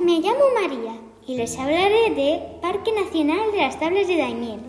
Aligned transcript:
Me 0.00 0.20
llamo 0.20 0.44
María 0.60 0.98
y 1.26 1.36
les 1.36 1.56
hablaré 1.58 2.10
de 2.10 2.42
Parque 2.60 2.92
Nacional 2.92 3.52
de 3.52 3.58
las 3.58 3.78
Tablas 3.78 4.08
de 4.08 4.16
Daimiel. 4.16 4.60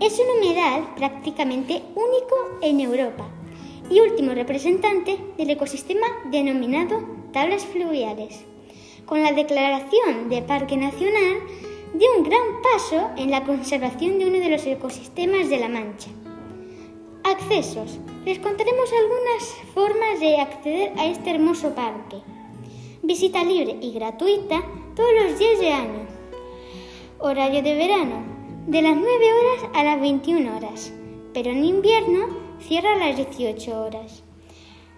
Es 0.00 0.18
un 0.18 0.38
humedal 0.38 0.94
prácticamente 0.96 1.82
único 1.94 2.58
en 2.62 2.80
Europa 2.80 3.28
y 3.90 4.00
último 4.00 4.32
representante 4.32 5.18
del 5.36 5.50
ecosistema 5.50 6.06
denominado 6.30 7.04
tablas 7.32 7.66
fluviales. 7.66 8.44
Con 9.04 9.22
la 9.22 9.32
declaración 9.32 10.30
de 10.30 10.42
Parque 10.42 10.78
Nacional 10.78 11.40
dio 11.92 12.08
un 12.16 12.24
gran 12.24 12.62
paso 12.62 13.10
en 13.16 13.30
la 13.30 13.44
conservación 13.44 14.18
de 14.18 14.26
uno 14.26 14.38
de 14.38 14.48
los 14.48 14.66
ecosistemas 14.66 15.50
de 15.50 15.58
La 15.58 15.68
Mancha. 15.68 16.10
Accesos. 17.24 18.00
Les 18.24 18.38
contaremos 18.38 18.90
algunas 18.90 19.54
formas 19.74 20.18
de 20.18 20.38
acceder 20.38 20.92
a 20.98 21.06
este 21.06 21.30
hermoso 21.30 21.74
parque. 21.74 22.33
Visita 23.06 23.44
libre 23.44 23.76
y 23.82 23.92
gratuita 23.92 24.64
todos 24.96 25.10
los 25.12 25.38
días 25.38 25.58
de 25.58 25.70
año. 25.70 26.06
Horario 27.18 27.62
de 27.62 27.74
verano, 27.74 28.24
de 28.66 28.80
las 28.80 28.96
9 28.96 29.06
horas 29.06 29.70
a 29.74 29.84
las 29.84 30.00
21 30.00 30.56
horas, 30.56 30.90
pero 31.34 31.50
en 31.50 31.66
invierno 31.66 32.28
cierra 32.60 32.94
a 32.94 32.96
las 32.96 33.14
18 33.14 33.78
horas. 33.78 34.22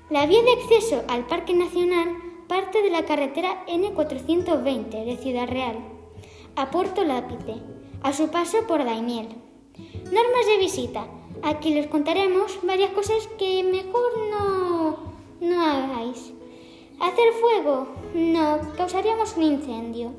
La 0.09 0.24
vía 0.27 0.41
de 0.45 0.52
acceso 0.52 1.02
al 1.09 1.27
Parque 1.27 1.52
Nacional 1.52 2.14
parte 2.47 2.80
de 2.80 2.91
la 2.91 3.05
carretera 3.05 3.66
N420 3.66 5.05
de 5.05 5.16
Ciudad 5.16 5.48
Real 5.48 5.77
a 6.55 6.70
Puerto 6.70 7.02
Lápite, 7.02 7.56
a 8.05 8.12
su 8.12 8.30
paso 8.30 8.69
por 8.69 8.84
Daimiel. 8.84 9.30
Normas 10.05 10.47
de 10.47 10.59
visita. 10.61 11.09
Aquí 11.42 11.75
les 11.75 11.88
contaremos 11.88 12.56
varias 12.62 12.92
cosas 12.92 13.28
que 13.36 13.64
mejor 13.64 13.85
Hacer 17.16 17.33
fuego. 17.33 17.87
No, 18.12 18.61
causaríamos 18.77 19.39
un 19.39 19.45
incendio. 19.45 20.12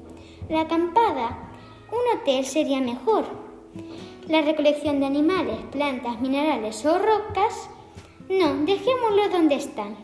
La 0.50 0.62
acampada. 0.62 1.52
Un 1.92 2.20
hotel 2.20 2.44
sería 2.44 2.82
mejor. 2.82 3.26
La 4.28 4.42
recolección 4.42 5.00
de 5.00 5.06
animales, 5.06 5.60
plantas, 5.72 6.20
minerales 6.20 6.84
o 6.88 6.98
rocas. 6.98 7.70
No, 8.30 8.66
dejémoslo 8.66 9.30
donde 9.30 9.54
están. 9.54 9.96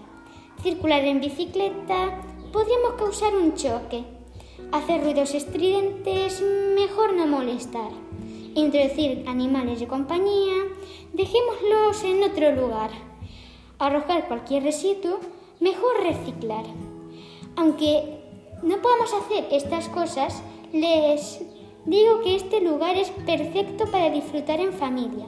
Circular 0.61 1.03
en 1.03 1.19
bicicleta. 1.19 2.21
Podríamos 2.51 2.93
causar 2.99 3.35
un 3.35 3.55
choque. 3.55 4.03
Hacer 4.71 5.01
ruidos 5.03 5.33
estridentes. 5.33 6.43
Mejor 6.75 7.13
no 7.13 7.25
molestar. 7.25 7.89
Introducir 8.53 9.23
animales 9.27 9.79
de 9.79 9.87
compañía. 9.87 10.53
Dejémoslos 11.11 12.03
en 12.03 12.21
otro 12.21 12.51
lugar. 12.51 12.91
Arrojar 13.79 14.27
cualquier 14.27 14.61
residuo 14.61 15.19
mejor 15.59 16.03
reciclar. 16.03 16.65
Aunque 17.55 18.19
no 18.61 18.81
podamos 18.81 19.13
hacer 19.13 19.47
estas 19.51 19.89
cosas, 19.89 20.41
les 20.71 21.41
digo 21.85 22.21
que 22.21 22.35
este 22.35 22.61
lugar 22.61 22.97
es 22.97 23.09
perfecto 23.11 23.85
para 23.91 24.09
disfrutar 24.09 24.59
en 24.59 24.73
familia. 24.73 25.25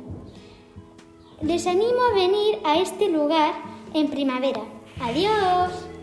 Les 1.41 1.67
animo 1.67 2.01
a 2.11 2.15
venir 2.15 2.59
a 2.63 2.79
este 2.79 3.09
lugar 3.09 3.53
en 3.93 4.09
primavera. 4.09 4.61
Adiós. 5.01 5.94